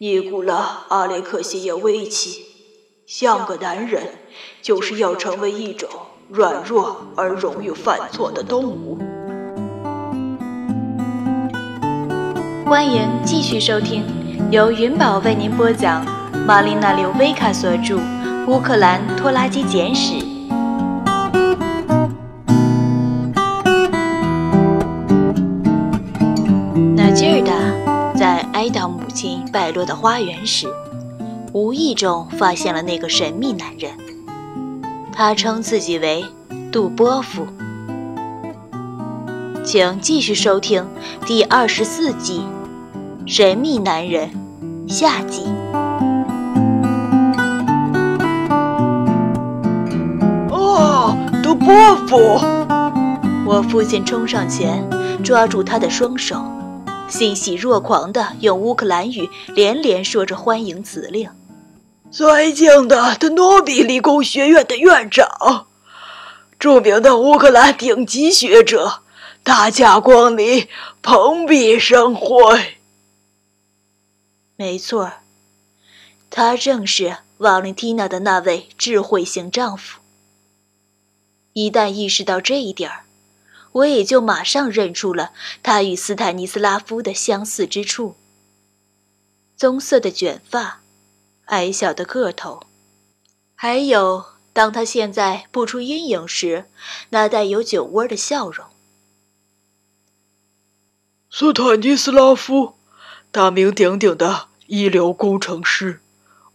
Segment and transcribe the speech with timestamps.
[0.00, 0.54] 尼古拉·
[0.90, 2.44] 阿列克谢耶维奇，
[3.04, 4.04] 像个男人，
[4.62, 5.90] 就是要成为一种
[6.28, 8.96] 软弱而容易犯错的动物。
[12.64, 14.04] 欢迎继续收听，
[14.52, 16.04] 由云宝为您播讲，
[16.46, 17.96] 玛丽娜·刘维卡所著
[18.46, 20.14] 《乌克兰拖拉机简史》。
[29.18, 30.68] 亲败落的花园时，
[31.52, 33.90] 无意中发现了那个神秘男人。
[35.12, 36.24] 他称自己为
[36.70, 37.44] 杜波夫。
[39.64, 40.86] 请继续收听
[41.26, 42.44] 第二十四集。
[43.26, 44.30] 神秘男人，
[44.86, 45.42] 下集。
[50.48, 51.74] 哦，杜波
[52.06, 52.16] 夫！
[53.44, 54.88] 我父亲冲上前，
[55.24, 56.40] 抓住他的双手，
[57.08, 61.30] 欣喜若狂地用乌克兰语连连说着欢迎辞令。
[62.10, 65.66] 尊敬的特诺比理工学院的院长，
[66.58, 69.02] 著名的乌克兰顶级学者，
[69.42, 70.68] 大驾光临，
[71.02, 72.78] 蓬荜生辉。
[74.56, 75.12] 没错，
[76.30, 80.00] 他正是瓦伦蒂娜的那位智慧型丈夫。
[81.52, 83.04] 一旦意识到这一点儿，
[83.72, 88.16] 我也就马上认出了他与斯坦尼斯拉夫的相似之处：
[89.56, 90.80] 棕色的卷发，
[91.46, 92.62] 矮小的个头，
[93.54, 96.66] 还有当他现在不出阴影时
[97.10, 98.66] 那带有酒窝的笑容。
[101.30, 102.74] 斯坦尼斯拉夫。
[103.30, 106.00] 大名鼎鼎的一流工程师，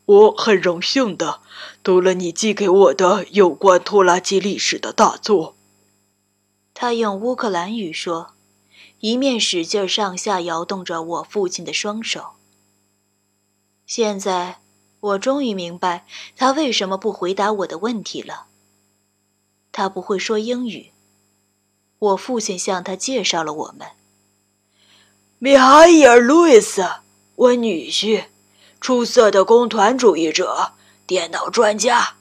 [0.06, 1.40] 我很荣幸的
[1.84, 5.56] 读了你寄给我的有关拖拉机历史的大作。
[6.74, 8.34] 他用乌克兰语说，
[9.00, 12.34] 一面使劲上下摇动着我父亲的双手。
[13.86, 14.60] 现在
[15.00, 18.48] 我终于明白他为什么不回答我的问题了。
[19.72, 20.92] 他不会说英语。
[22.00, 23.88] 我父亲向他介绍了我们。
[25.40, 26.86] 米哈伊尔·路易斯，
[27.36, 28.26] 我女婿，
[28.80, 30.74] 出色的工团主义者，
[31.06, 32.16] 电脑专家。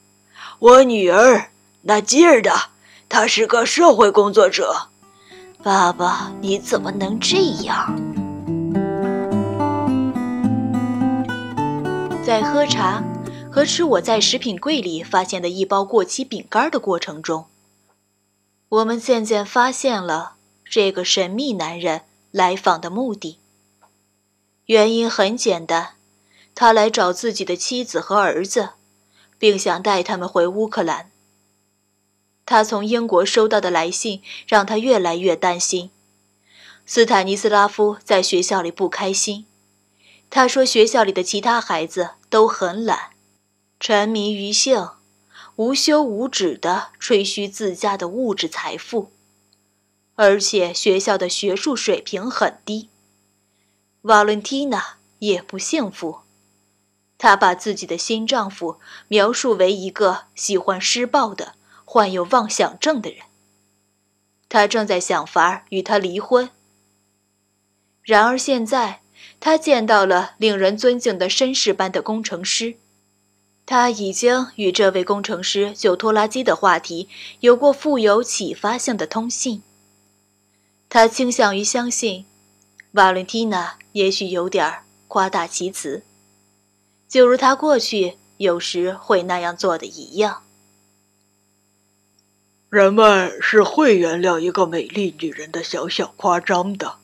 [0.59, 1.51] 我女儿
[1.83, 2.72] 纳吉尔达，
[3.13, 4.87] 他是个社会工作者。
[5.61, 7.95] 爸爸，你怎么能这样？
[12.25, 13.03] 在喝茶
[13.51, 17.45] 和吃我在食品柜里发现的一包过期饼干的过程中，
[18.67, 20.33] 我们渐渐发现了
[20.65, 22.01] 这个神秘男人。
[22.31, 23.37] 来访的目的，
[24.65, 25.89] 原因很简单，
[26.55, 28.69] 他来找自己的妻子和儿子，
[29.37, 31.11] 并想带他们回乌克兰。
[32.45, 35.89] 他从英国收到的来信让他越来越担心。
[36.85, 39.45] 斯坦尼斯拉夫在学校里不开心，
[40.29, 43.11] 他说学校里的其他孩子都很懒，
[43.79, 44.89] 沉迷于性，
[45.55, 49.11] 无休无止地吹嘘自家的物质财富。
[50.15, 52.89] 而且学校的学术水平很低。
[54.03, 56.19] 瓦伦蒂娜也不幸福，
[57.17, 61.55] 她把自己的新丈夫描述为一个喜欢施暴的、
[61.93, 63.19] 患有妄想症的人。
[64.49, 66.49] 他正在想法与他离婚。
[68.01, 69.01] 然而现在，
[69.39, 72.77] 他见到了令人尊敬的绅士般的工程师，
[73.67, 77.07] 他已经与这位工程师就拖拉机的话题
[77.41, 79.61] 有过富有启发性的通信。
[80.89, 82.25] 他倾向于相信，
[82.93, 86.03] 瓦伦蒂娜也许有点夸大其词，
[87.07, 90.42] 就如他过去有时会那样做的一样。
[92.73, 96.95] 人们是会原谅一个美丽女人的小小夸张的，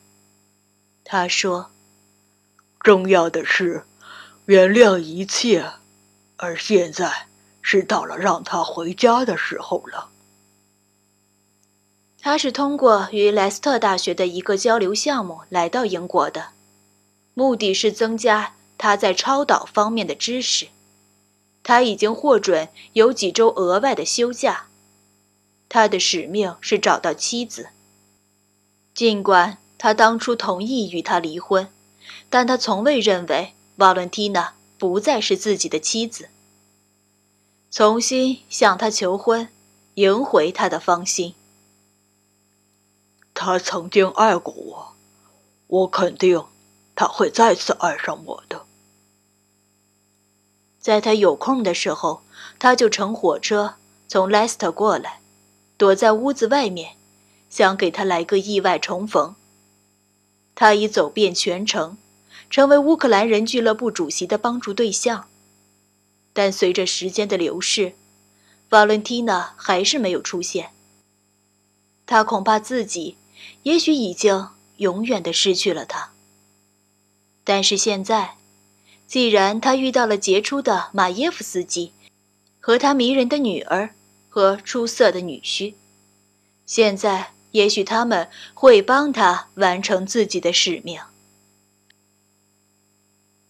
[1.04, 1.70] 他说。
[2.80, 3.84] 重要的是，
[4.46, 5.74] 原谅一切，
[6.38, 7.28] 而现在
[7.62, 10.08] 是到了让她回家的时候了。
[12.20, 16.48] 他是通过与莱斯特大学的一个交流项目来到英国的，
[17.34, 20.66] 目的是增加他在超导方面的知识。
[21.62, 24.66] 他已经获准有几周额外的休假。
[25.70, 27.70] 他的使命是找到妻子。
[28.92, 31.72] 尽管他当初同意与他离婚，
[32.28, 36.28] 但他从未认为瓦伦蒂娜不再是自己的妻子。
[37.70, 39.48] 重新向他求婚，
[39.94, 41.34] 赢回他的芳心。
[43.32, 44.94] 他曾经爱过我，
[45.68, 46.44] 我肯定
[46.96, 48.66] 他会再次爱上我的。
[50.80, 52.22] 在他有空的时候，
[52.58, 53.76] 他就乘火车
[54.08, 55.19] 从莱斯特过来，
[55.80, 56.96] 躲在屋子外面，
[57.48, 59.34] 想给他来个意外重逢。
[60.54, 61.96] 他已走遍全城，
[62.50, 65.28] 成为乌克兰人俱乐部主席的帮助对象。
[66.34, 67.94] 但随着时间的流逝，
[68.68, 70.72] 瓦伦蒂娜还是没有出现。
[72.04, 73.16] 他恐怕自己，
[73.62, 76.12] 也许已经永远的失去了他。
[77.42, 78.36] 但是现在，
[79.06, 81.94] 既然他遇到了杰出的马耶夫斯基，
[82.60, 83.94] 和他迷人的女儿
[84.30, 85.74] 和出色的女婿，
[86.64, 91.00] 现在也许他们会帮他完成自己的使命。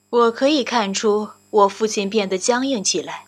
[0.08, 3.26] 我可以看出，我父亲变得僵硬起来，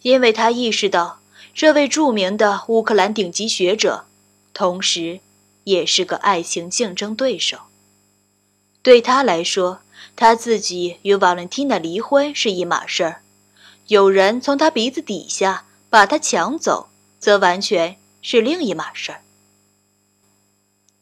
[0.00, 1.20] 因为他意识到，
[1.54, 4.06] 这位著名的乌克兰顶级学者，
[4.54, 5.20] 同时
[5.64, 7.58] 也是个爱情竞争对手。
[8.82, 9.82] 对他来说，
[10.16, 13.22] 他自己与瓦伦蒂娜离婚是一码事儿，
[13.86, 19.20] 有人从他鼻子底下把他抢走，则完全是另一码事儿。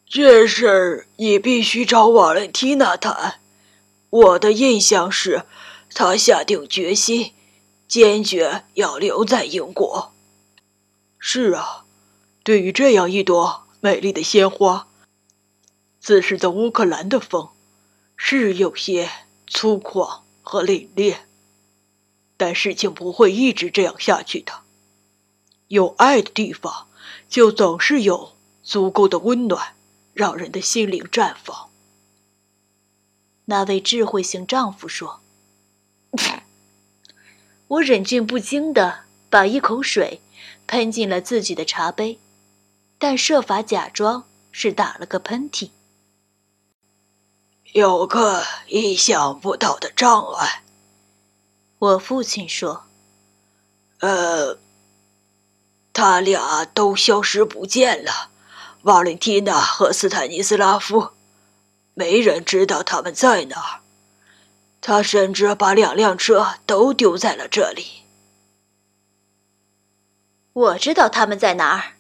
[0.05, 3.39] 这事儿你必须找瓦伦蒂娜谈。
[4.11, 5.45] 我的印象是，
[5.95, 7.33] 他下定决心，
[7.87, 10.13] 坚决要留在英国。
[11.21, 11.85] 是啊，
[12.43, 14.89] 对于这样一朵美丽的鲜花，
[16.01, 17.51] 自是的乌克兰的风。
[18.17, 19.09] 是有些
[19.47, 21.19] 粗犷和凛冽，
[22.37, 24.53] 但事情不会一直这样下去的。
[25.71, 26.89] 有爱的地方，
[27.29, 29.77] 就总是有足够的温暖，
[30.13, 31.71] 让人的心灵绽放。
[33.45, 35.21] 那位智慧型丈夫说
[37.69, 40.21] ：“我忍俊不禁的把一口水
[40.67, 42.19] 喷进了自己的茶杯，
[42.99, 45.71] 但设法假装是打了个喷嚏。
[47.75, 50.65] ”有个意想不到的障碍，
[51.79, 52.87] 我父亲说
[54.01, 54.59] ：“呃，
[55.93, 58.31] 他俩都消失不见了，
[58.83, 61.11] 瓦伦蒂娜和斯坦尼斯拉夫，
[61.95, 63.81] 没人知道他们在哪儿。
[64.81, 68.01] 他甚至把两辆车都丢在了这里。”
[70.53, 71.95] 我知道他们在哪儿，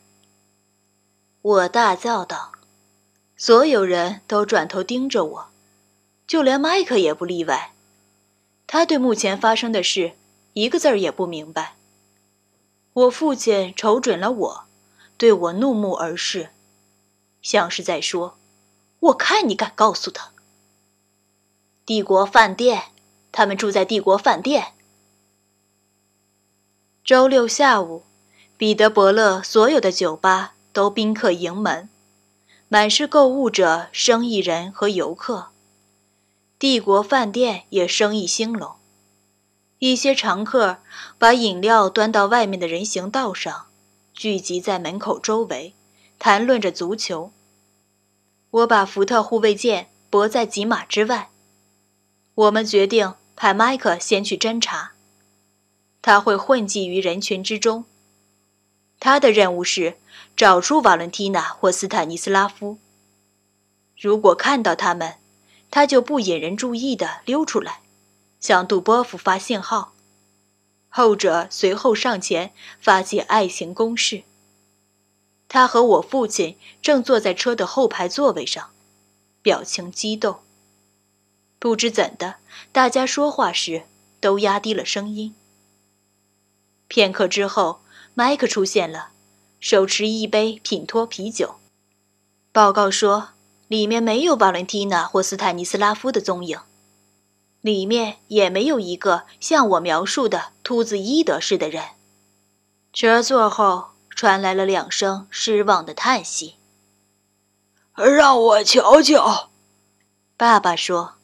[1.42, 2.52] 我大叫道，
[3.36, 5.50] 所有人都转头盯着我。
[6.26, 7.72] 就连麦克也不例外，
[8.66, 10.12] 他对目前发生的事
[10.52, 11.76] 一个字儿也不明白。
[13.00, 14.64] 我父亲瞅准了我，
[15.16, 16.50] 对我怒目而视，
[17.40, 18.36] 像是在说
[19.00, 20.32] ：“我看你敢告诉他。”
[21.86, 22.88] 帝国饭店，
[23.32, 24.74] 他们住在帝国饭店。
[27.02, 28.02] 周六下午，
[28.58, 31.88] 彼得伯勒所有的酒吧都宾客盈门，
[32.68, 35.48] 满是购物者、生意人和游客。
[36.58, 38.76] 帝国饭店也生意兴隆，
[39.80, 40.76] 一些常客
[41.18, 43.68] 把饮料端到外面的人行道上，
[44.12, 45.72] 聚集在门口周围，
[46.18, 47.32] 谈论着足球。
[48.50, 51.30] 我把福特护卫舰泊在几码之外。
[52.34, 54.92] 我们决定派麦克先去侦查，
[56.02, 57.86] 他会混迹于人群之中。
[58.98, 59.96] 他的任务是
[60.36, 62.76] 找出瓦伦蒂娜或斯坦尼斯拉夫。
[63.98, 65.14] 如果看到他们，
[65.70, 67.80] 他就不引人注意地溜出来，
[68.40, 69.92] 向杜波夫发信号，
[70.88, 74.24] 后者随后上前发起爱情攻势。
[75.48, 78.70] 他和我父亲正坐在车的后排座位上，
[79.42, 80.40] 表情激动。
[81.58, 82.36] 不知怎的，
[82.72, 83.84] 大家说话时
[84.20, 85.34] 都压低了声音。
[86.88, 87.80] 片刻之后，
[88.14, 89.10] 麦克出现了，
[89.60, 91.56] 手持一杯品托啤酒，
[92.50, 93.30] 报告说。
[93.68, 96.58] 里面没有瓦伦蒂娜或斯坦尼斯拉夫的踪影，
[97.60, 101.84] 里面也没有一个像我描述的秃子伊德式的人。
[102.92, 106.56] 车座后传来了两声失望的叹息。
[107.94, 109.50] 让我瞧瞧，
[110.36, 111.14] 爸爸说，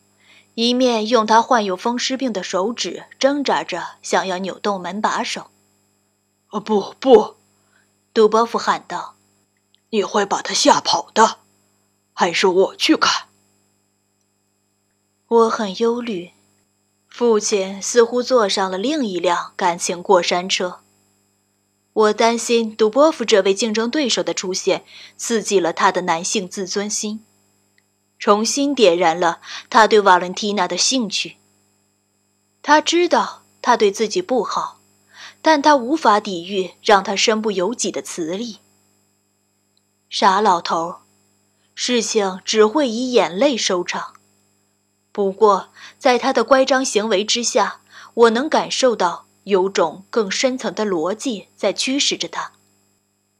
[0.54, 5.50] 一面用他患有风湿病的手指挣扎着想要扭动门把手。
[6.48, 7.36] 啊，不不，
[8.12, 9.14] 杜波夫喊道
[9.90, 11.38] ：“你会把他吓跑的。”
[12.12, 13.26] 还是我去看。
[15.28, 16.30] 我很忧虑，
[17.08, 20.78] 父亲似乎坐上了另一辆感情过山车。
[21.92, 24.84] 我担心杜波夫这位竞争对手的出现
[25.16, 27.24] 刺激了他的男性自尊心，
[28.20, 31.38] 重新点燃了他对瓦伦蒂娜的兴趣。
[32.62, 34.78] 他知道他对自己不好，
[35.42, 38.58] 但他无法抵御让他身不由己的磁力。
[40.08, 40.98] 傻老头。
[41.74, 44.15] 事情只会以眼泪收场。
[45.16, 47.80] 不过，在他的乖张行为之下，
[48.12, 52.52] 我能感受到有种更深层的逻辑在驱使着他，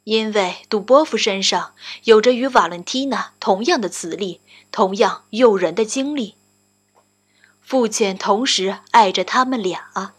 [0.03, 4.41] 因为杜波夫身上有着与瓦伦蒂娜同样的磁力、
[4.71, 6.33] 同样诱人的经历。
[7.61, 10.15] 父亲同时爱着他们俩。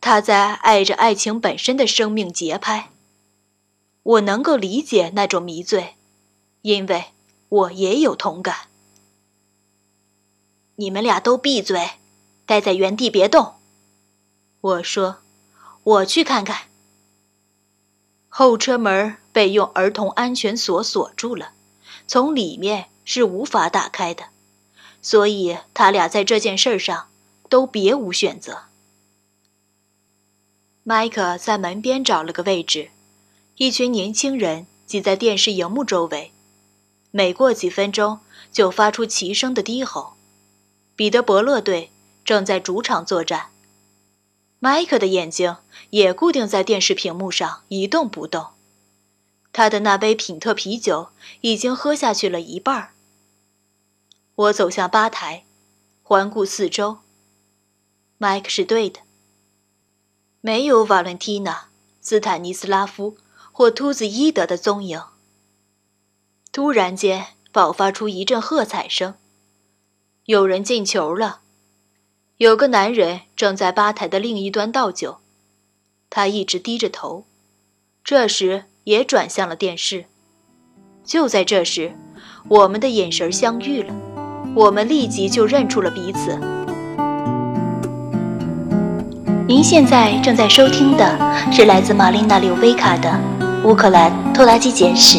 [0.00, 2.90] 他在爱着爱情本身的生命节拍。
[4.02, 5.94] 我能够理解那种迷醉，
[6.62, 7.12] 因为
[7.48, 8.69] 我也有同感。
[10.80, 11.90] 你们俩都闭嘴，
[12.46, 13.56] 待在原地别动。
[14.62, 15.18] 我说
[15.84, 16.68] ：“我去看看。”
[18.30, 21.52] 后车门被用儿童安全锁锁住了，
[22.06, 24.28] 从里面是无法打开的，
[25.02, 27.08] 所以他俩在这件事上
[27.50, 28.62] 都别无选择。
[30.82, 32.90] 迈克在门边找了个位置。
[33.56, 36.32] 一群年轻人挤在电视荧幕周围，
[37.10, 38.20] 每过几分钟
[38.50, 40.14] 就发出齐声的低吼。
[41.00, 41.90] 彼得伯勒队
[42.26, 43.48] 正在主场作战，
[44.58, 45.56] 迈克的眼睛
[45.88, 48.48] 也固定在电视屏幕上一动不动。
[49.50, 51.08] 他的那杯品特啤酒
[51.40, 52.90] 已经喝下去了一半。
[54.34, 55.46] 我走向吧台，
[56.02, 56.98] 环顾四周。
[58.18, 59.00] 迈克是对的，
[60.42, 61.52] 没有瓦伦蒂娜·
[62.02, 63.16] 斯坦尼斯拉夫。
[63.52, 65.02] 或秃子伊德的踪影。
[66.52, 69.14] 突然间爆发出一阵喝彩声，
[70.30, 71.40] 有人进球了。
[72.36, 75.16] 有个男人正在吧台的另一端倒酒，
[76.08, 77.24] 他一直低着头，
[78.04, 80.04] 这时也转向了电视。
[81.04, 81.96] 就在这时，
[82.46, 83.92] 我们的眼神相遇了，
[84.54, 86.38] 我们立即就认出了彼此。
[89.48, 91.18] 您现在正在收听的
[91.50, 93.20] 是来自玛丽娜·柳维卡的。
[93.64, 95.18] 乌克兰拖拉机简史，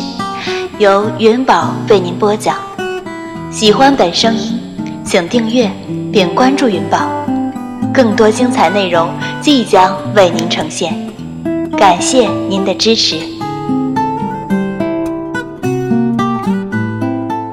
[0.79, 2.57] 由云宝为您播讲。
[3.51, 4.57] 喜欢本声音，
[5.03, 5.69] 请订阅
[6.11, 7.09] 并关注云宝，
[7.93, 10.95] 更多精彩内容即将为您呈现。
[11.77, 13.17] 感谢您的支持。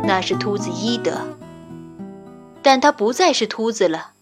[0.04, 1.20] 那是秃子伊德，
[2.62, 4.12] 但他不再是秃子了。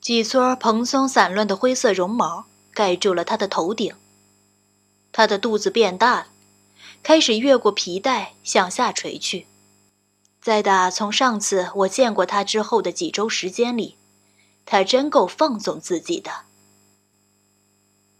[0.00, 3.94] 几撮蓬松散乱的灰色绒毛盖住了他的头顶。
[5.12, 6.26] 他的肚子变大了，
[7.02, 9.46] 开始越过皮带向下垂去。
[10.42, 13.96] 在打从上次我见过他之后的几周时间里，
[14.66, 16.46] 他真够放纵自己的。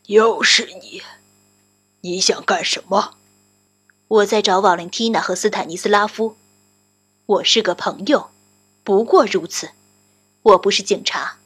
[0.06, 1.02] 又是你，
[2.02, 3.16] 你想干什么？
[4.06, 6.36] 我在找瓦伦蒂娜和斯坦尼斯拉夫。
[7.26, 8.30] 我是个朋友，
[8.84, 9.70] 不过如此。
[10.42, 11.38] 我不是警察。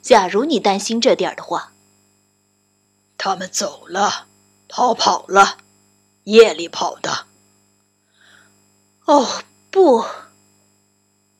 [0.00, 1.74] 假如你担心这点的话，
[3.18, 4.28] 他们走了。
[4.66, 5.58] 逃跑了，
[6.24, 7.26] 夜里跑的。
[9.04, 10.04] 哦，不，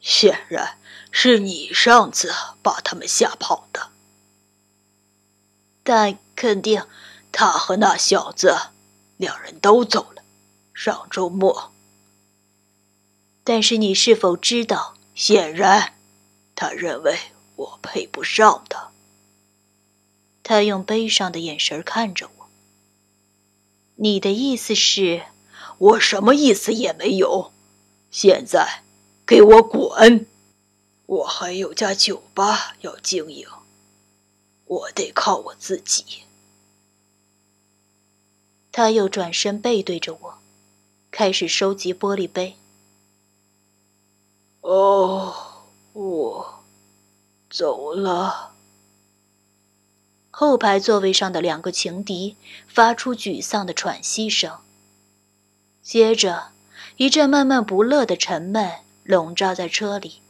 [0.00, 0.78] 显然
[1.10, 3.90] 是你上次把他们吓跑的。
[5.82, 6.86] 但肯定，
[7.30, 8.56] 他和那小子，
[9.18, 10.22] 两人都走了，
[10.72, 11.72] 上周末。
[13.44, 14.94] 但是你是否知道？
[15.14, 15.92] 显然，
[16.54, 17.18] 他认为
[17.56, 18.92] 我配不上他。
[20.42, 22.48] 他用悲伤的眼神看着我。
[23.96, 25.26] 你的意思是，
[25.76, 27.52] 我什么意思也没有。
[28.12, 28.84] 现在，
[29.26, 30.26] 给我滚！
[31.06, 33.48] 我还有家酒吧要经营，
[34.66, 36.24] 我得靠我自己。
[38.70, 40.38] 他又转身背对着我，
[41.10, 42.58] 开始收集玻璃杯。
[44.60, 45.64] 哦，
[45.94, 46.64] 我
[47.48, 48.52] 走了。
[50.30, 52.36] 后排座位上的两个情敌
[52.68, 54.58] 发出沮丧的喘息声。
[55.82, 56.52] 接着，
[56.96, 60.20] 一阵闷闷不乐的沉闷笼罩在车里。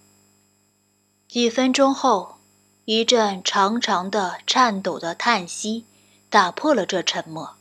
[1.28, 2.36] 几分钟后，
[2.84, 5.84] 一阵长长的、颤抖的叹息
[6.28, 7.56] 打破了这沉默。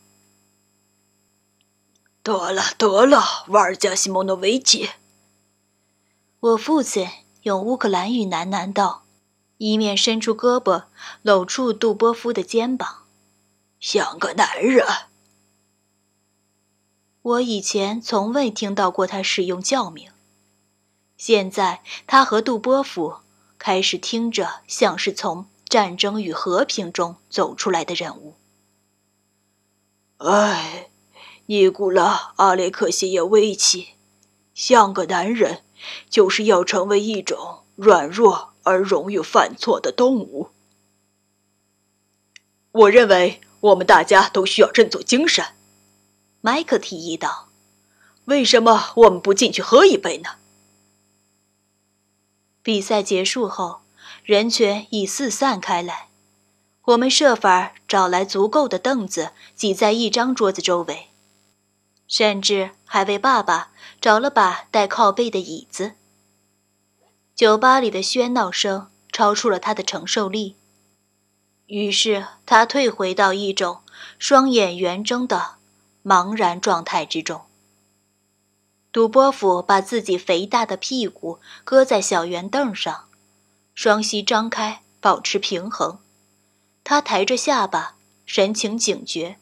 [2.22, 4.90] 得了，得了，瓦尔加西蒙诺维奇。
[6.40, 7.08] 我父亲
[7.42, 9.00] 用乌克兰语喃喃道。
[9.58, 10.86] 一面伸出胳膊
[11.22, 13.04] 搂住杜波夫的肩膀，
[13.78, 14.84] 像个男人。
[17.22, 20.10] 我以前从未听到过他使用教名，
[21.16, 23.16] 现在他和杜波夫
[23.58, 28.34] 开始听着像是从《战争与和平》中走出来的人物。
[30.18, 30.90] 哎，
[31.46, 33.94] 尼古拉·阿列克谢耶维奇，
[34.54, 35.62] 像个男人，
[36.08, 38.52] 就是要成为一种软弱。
[38.64, 40.50] 而容易犯错的动物。
[42.70, 45.44] 我认为我们大家都需要振作精神，
[46.44, 47.48] 麦克提议道
[48.26, 50.30] ：“为什么我们不进去喝一杯呢？”
[52.62, 53.82] 比赛结束后，
[54.24, 56.08] 人群已四散开来。
[56.86, 61.10] 我们设法找来足够的凳子，挤在一张桌子周围，
[62.08, 63.70] 甚至还为爸爸
[64.00, 65.92] 找了把带靠背的椅子。
[67.36, 70.56] 酒吧里的喧闹声超出了他的承受力，
[71.66, 73.82] 于是他退回到一种
[74.18, 75.56] 双眼圆睁的
[76.04, 77.42] 茫然状态之中。
[78.90, 83.08] 杜波夫把自己肥大的屁股搁在小圆凳上，
[83.74, 85.98] 双膝张开，保持平衡。
[86.84, 89.38] 他抬着下巴，神情警觉，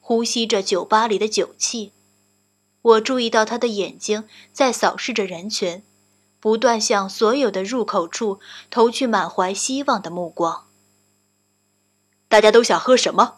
[0.00, 1.92] 呼吸着酒吧里的酒气。
[2.80, 5.82] 我注意到他的眼睛在扫视着人群，
[6.40, 8.40] 不断向所有的入口处
[8.70, 10.66] 投去满怀希望的目光。
[12.28, 13.36] 大家都想喝什么？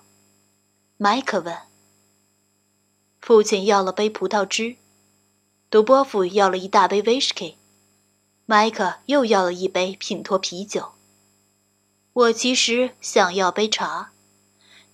[0.96, 1.65] 麦克问。
[3.26, 4.76] 父亲要了杯葡萄汁。
[5.68, 7.56] 杜波夫要了一大杯威士忌，
[8.44, 10.92] 麦克又要了一杯品托啤酒。
[12.12, 14.12] 我其实想要杯茶，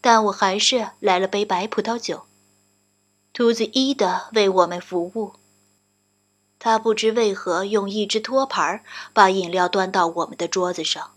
[0.01, 2.25] 但我还是来了杯白葡萄酒。
[3.35, 5.35] 兔子伊的为我们服务。
[6.59, 11.13] 他不知为何用一只托盘把饮料端到我们的桌子上。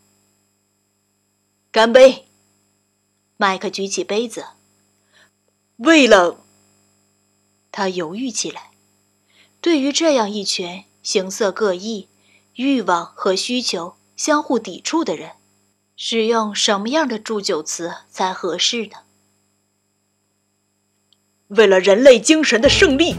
[1.71, 2.27] 干杯！
[3.37, 4.47] 麦克举起杯子。
[5.77, 6.41] 为了……
[7.75, 8.69] 他犹豫起来。
[9.59, 12.07] 对于这样一群形色各异、
[12.53, 15.31] 欲望和需求相互抵触的人，
[15.97, 18.99] 使用什么样的祝酒词才合适呢？
[21.49, 23.17] 为了人类精神的胜利，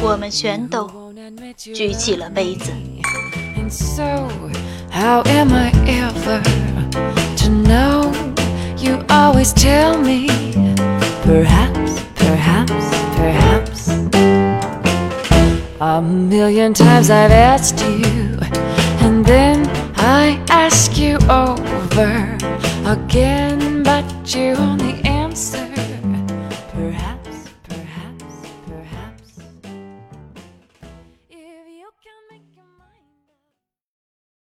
[0.00, 0.90] 我们全都
[1.54, 2.72] 举起了杯子。
[15.84, 18.38] A million times I've asked you,
[19.04, 22.38] and then I ask you over
[22.86, 24.54] again, but you